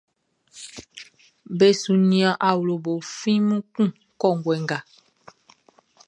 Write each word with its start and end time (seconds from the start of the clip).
Be 1.57 1.67
su 1.81 1.93
nian 2.07 2.33
awlobo 2.49 2.93
flimu 3.13 3.55
kun 3.73 3.89
kɔnguɛ 4.19 4.55
nga. 4.63 4.77